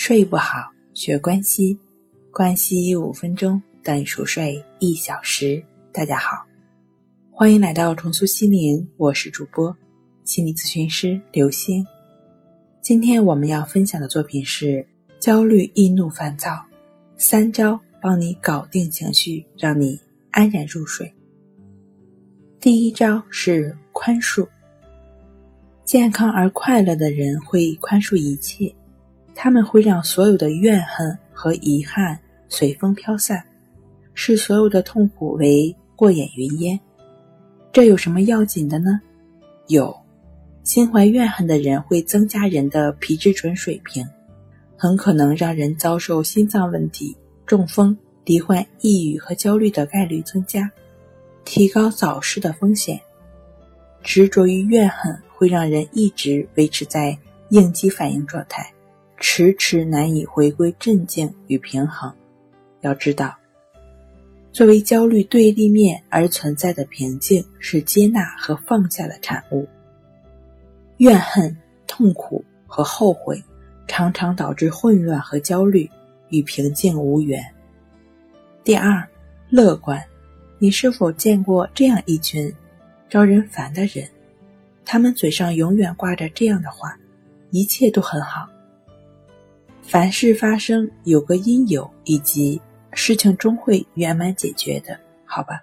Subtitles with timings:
[0.00, 1.76] 睡不好，学关西，
[2.30, 5.60] 关西五分钟等于熟睡一小时。
[5.92, 6.46] 大家好，
[7.32, 9.76] 欢迎来到重塑心灵，我是主播
[10.22, 11.84] 心理咨询师刘星。
[12.80, 14.86] 今天我们要分享的作品是
[15.18, 16.64] 焦虑易怒烦躁，
[17.16, 21.12] 三招帮你搞定情绪，让你安然入睡。
[22.60, 24.46] 第一招是宽恕。
[25.84, 28.72] 健康而快乐的人会宽恕一切，
[29.40, 33.40] 他们会让所有的怨恨和遗憾随风飘散，
[34.12, 36.80] 视所有的痛苦为过眼云烟。
[37.70, 39.00] 这有什么要紧的呢？
[39.68, 39.96] 有，
[40.64, 44.04] 心怀怨恨的人会增加人的皮质醇水平，
[44.76, 50.68] 很可能让人遭受心脏问题、中风、罹患抑郁和焦虑的概率增加，
[51.44, 53.00] 提高早逝的风险。
[54.02, 55.16] 执着于怨恨。
[55.38, 57.16] 会让人一直维持在
[57.50, 58.68] 应激反应状态，
[59.20, 62.12] 迟迟难以回归镇静与平衡。
[62.80, 63.36] 要知道，
[64.52, 69.66] 作为焦虑对立面而存在的平静，是接纳和放下的产物。
[70.98, 73.42] 怨恨、痛苦和后悔
[73.86, 75.88] 常常导致混乱和焦虑，
[76.28, 77.44] 与平静无缘。
[78.62, 79.06] 第二，
[79.48, 80.02] 乐观。
[80.60, 82.52] 你是否见过这样一群
[83.08, 84.08] 招人烦的人？
[84.84, 86.98] 他们嘴上永远挂着这样的话
[87.50, 88.48] ：“一切都很好。”
[89.88, 92.60] 凡事发生有个因由，以及
[92.92, 95.62] 事情终会圆满解决的，好吧？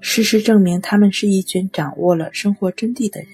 [0.00, 3.30] 事实证明，他们是一群掌握了生活真谛的人。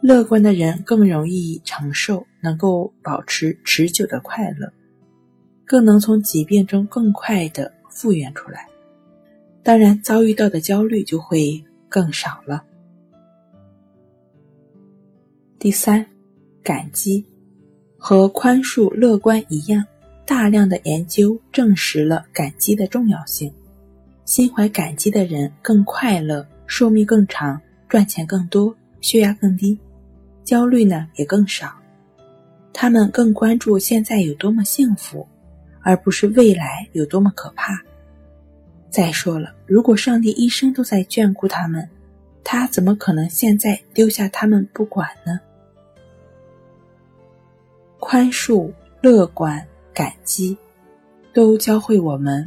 [0.00, 4.72] 乐观的人更容易承受，能够保持持久的快乐，
[5.64, 8.68] 更能从疾病中更快的复原出来。
[9.64, 12.62] 当然，遭遇到的焦虑就会更少了。
[15.58, 16.06] 第三，
[16.62, 17.24] 感激
[18.04, 19.86] 和宽恕、乐观一样，
[20.26, 23.48] 大量的研究证实了感激的重要性。
[24.24, 29.78] 心怀感激的人更快乐，寿命更长，赚钱更多，血压更低，
[30.42, 31.72] 焦虑呢也更少。
[32.72, 35.24] 他们更关注现在有多么幸福，
[35.80, 37.80] 而不是未来有多么可怕。
[38.90, 41.88] 再说了，如果上帝一生都在眷顾他们，
[42.42, 45.38] 他怎么可能现在丢下他们不管呢？
[48.04, 48.68] 宽恕、
[49.00, 49.64] 乐观、
[49.94, 50.58] 感激，
[51.32, 52.46] 都教会我们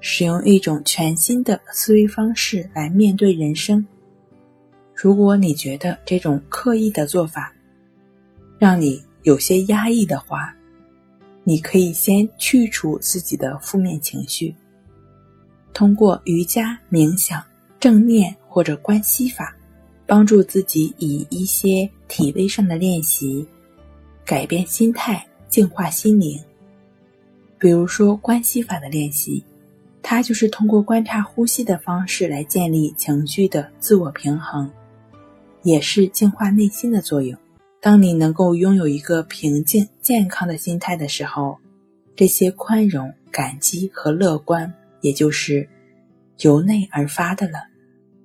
[0.00, 3.84] 使用一种全新的思维方式来面对人生。
[4.94, 7.52] 如果你觉得这种刻意的做法
[8.60, 10.54] 让你有些压抑的话，
[11.42, 14.54] 你可以先去除自己的负面情绪，
[15.74, 17.42] 通过瑜伽、冥想、
[17.80, 19.52] 正念或者关系法，
[20.06, 23.44] 帮助自己以一些体位上的练习。
[24.24, 26.40] 改变心态，净化心灵。
[27.58, 29.44] 比如说关系法的练习，
[30.02, 34.70] 它就是通过观察呼吸的方式来建立情绪的自我平衡，
[35.62, 37.38] 也是净化内心的作用。
[37.80, 41.58] 当你能够拥有一个平静、健康的心态的时候，
[42.14, 45.68] 这些宽容、感激和乐观，也就是
[46.38, 47.58] 由内而发的了。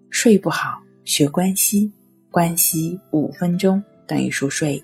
[0.09, 1.91] 睡不好，学关系，
[2.31, 4.83] 关系五分钟等于熟睡。